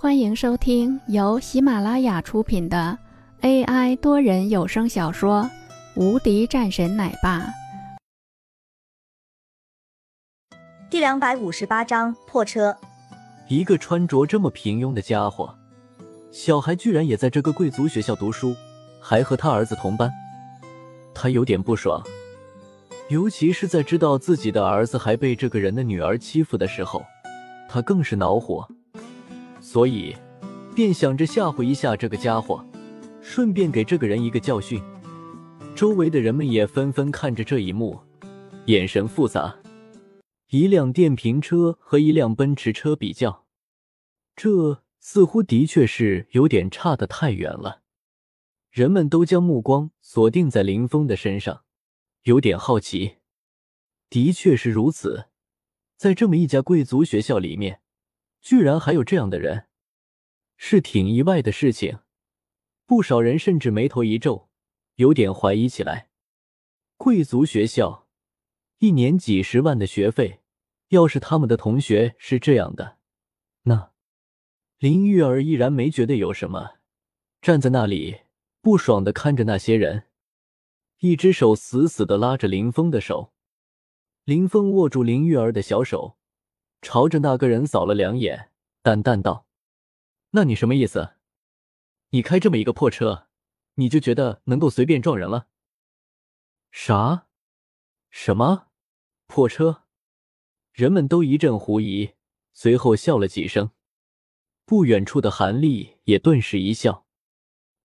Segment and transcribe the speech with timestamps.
[0.00, 2.96] 欢迎收听由喜马拉雅出品的
[3.40, 5.42] AI 多人有声小说
[6.00, 7.40] 《无敌战神奶爸》
[10.88, 12.76] 第两百五十八章破车。
[13.48, 15.52] 一个穿着这么平庸的家伙，
[16.30, 18.54] 小孩居然也在这个贵族学校读书，
[19.02, 20.08] 还和他儿子同班，
[21.12, 22.00] 他有点不爽。
[23.08, 27.02] 尤其是在知道自己的儿子还被这个人的女儿欺负的时候，
[27.68, 28.64] 他更是恼火。
[29.70, 30.16] 所以，
[30.74, 32.64] 便想着吓唬一下这个家伙，
[33.20, 34.82] 顺便给这个人一个教训。
[35.76, 38.00] 周围的人们也纷纷看着这一幕，
[38.64, 39.54] 眼神复杂。
[40.48, 43.44] 一辆电瓶车和一辆奔驰车比较，
[44.34, 47.82] 这似乎的确是有点差得太远了。
[48.70, 51.64] 人们都将目光锁定在林峰的身上，
[52.22, 53.16] 有点好奇。
[54.08, 55.26] 的确是如此，
[55.98, 57.82] 在这么一家贵族学校里面。
[58.40, 59.66] 居然还有这样的人，
[60.56, 61.98] 是挺意外的事情。
[62.86, 64.48] 不少人甚至眉头一皱，
[64.94, 66.08] 有点怀疑起来。
[66.96, 68.08] 贵族学校
[68.78, 70.40] 一年几十万的学费，
[70.88, 72.98] 要是他们的同学是这样的，
[73.62, 73.92] 那
[74.78, 76.78] 林玉儿依然没觉得有什么，
[77.40, 78.22] 站在那里
[78.60, 80.04] 不爽的看着那些人，
[80.98, 83.32] 一只手死死的拉着林峰的手。
[84.24, 86.17] 林峰握住林玉儿的小手。
[86.80, 89.46] 朝着那个人扫了两眼，淡淡道
[90.30, 91.16] ：“那你什么意思？
[92.10, 93.28] 你开这么一个破车，
[93.74, 95.48] 你就觉得能够随便撞人了？
[96.70, 97.26] 啥？
[98.10, 98.68] 什么
[99.26, 99.84] 破车？”
[100.72, 102.14] 人们都一阵狐疑，
[102.52, 103.72] 随后笑了几声。
[104.64, 107.06] 不远处的韩立也顿时一笑：“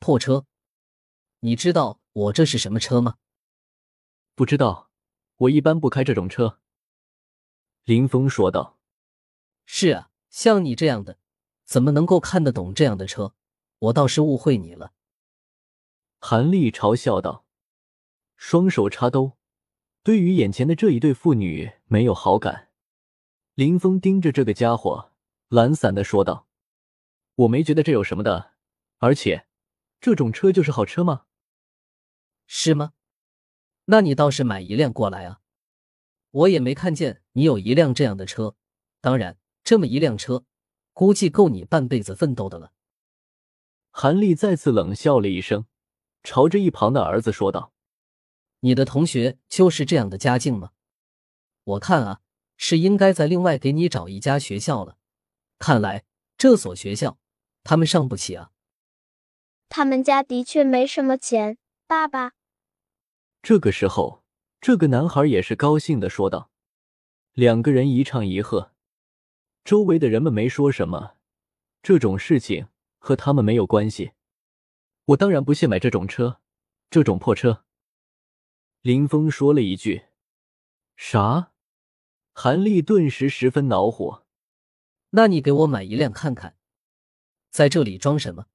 [0.00, 0.46] 破车？
[1.40, 3.18] 你知道我这是什么车吗
[4.34, 4.90] ？”“不知道，
[5.36, 6.60] 我一般不开这种车。”
[7.84, 8.77] 林峰说道。
[9.70, 11.18] 是啊，像你这样的，
[11.62, 13.34] 怎么能够看得懂这样的车？
[13.80, 14.94] 我倒是误会你了。”
[16.18, 17.44] 韩立嘲笑道，
[18.34, 19.36] 双手插兜，
[20.02, 22.70] 对于眼前的这一对父女没有好感。
[23.54, 25.12] 林峰盯着这个家伙，
[25.48, 26.48] 懒散的说道
[27.36, 28.54] ：“我没觉得这有什么的，
[28.96, 29.46] 而且，
[30.00, 31.26] 这种车就是好车吗？
[32.46, 32.94] 是吗？
[33.84, 35.40] 那你倒是买一辆过来啊！
[36.30, 38.56] 我也没看见你有一辆这样的车，
[39.02, 39.36] 当然。”
[39.68, 40.46] 这么一辆车，
[40.94, 42.72] 估计够你半辈子奋斗的了。
[43.90, 45.66] 韩立再次冷笑了一声，
[46.22, 47.74] 朝着一旁的儿子说道
[48.60, 50.70] ：“你的同学就是这样的家境吗？
[51.64, 52.22] 我看啊，
[52.56, 54.96] 是应该再另外给你找一家学校了。
[55.58, 56.06] 看来
[56.38, 57.18] 这所学校
[57.62, 58.52] 他们上不起啊。”
[59.68, 62.32] 他们家的确没什么钱，爸爸。
[63.42, 64.24] 这个时候，
[64.62, 66.50] 这个男孩也是高兴的说道
[67.34, 68.72] ：“两个人一唱一和。”
[69.68, 71.18] 周围的人们没说什么，
[71.82, 74.12] 这种事情和他们没有关系。
[75.04, 76.40] 我当然不屑买这种车，
[76.88, 77.66] 这种破车。
[78.80, 80.06] 林峰说了一句
[80.96, 81.52] ：“啥？”
[82.32, 84.24] 韩立顿时十分恼火。
[85.10, 86.56] 那你给我买一辆看看，
[87.50, 88.46] 在这里装什么？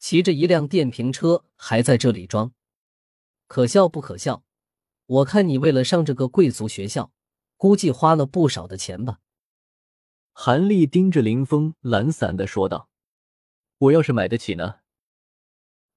[0.00, 2.52] 骑着一辆电瓶车还在这里装，
[3.46, 4.42] 可笑不可笑？
[5.06, 7.12] 我看你为了上这个贵族学校，
[7.56, 9.20] 估计花了不少的钱吧。
[10.38, 12.90] 韩立盯着林峰，懒散的说道
[13.78, 14.80] ：“我要是买得起呢？”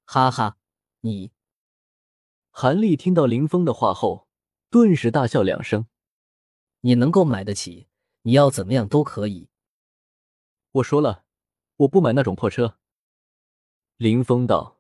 [0.07, 0.57] 哈哈，
[1.01, 1.33] 你。
[2.49, 4.29] 韩立听到林峰的话后，
[4.69, 5.87] 顿时大笑两声
[6.79, 7.89] ：“你能够买得起，
[8.21, 9.49] 你要怎么样都可以。”
[10.71, 11.25] 我说了，
[11.75, 12.77] 我不买那种破车。
[13.97, 14.79] 林峰道：“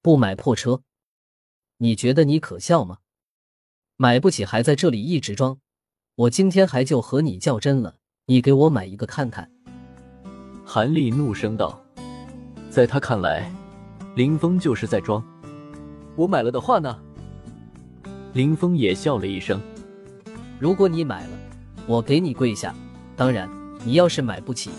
[0.00, 0.82] 不买破车？
[1.76, 3.00] 你觉得你可笑吗？
[3.96, 5.60] 买不起还在这里一直装，
[6.14, 9.50] 我今天还就和你较真了。”你给我买一个看看！”
[10.64, 11.80] 韩立怒声道。
[12.70, 13.50] 在他看来，
[14.14, 15.20] 林峰就是在装。
[16.14, 16.96] 我买了的话呢？
[18.32, 19.60] 林峰也笑了一声。
[20.60, 21.30] 如果你买了，
[21.86, 22.72] 我给你跪下；
[23.16, 23.50] 当然，
[23.84, 24.70] 你要是买不起，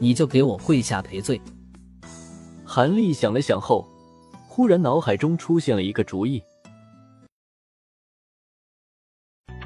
[0.00, 1.40] 你就给我跪下赔罪。
[2.64, 3.86] 韩立想了想后，
[4.48, 6.42] 忽然脑海中出现了一个主意。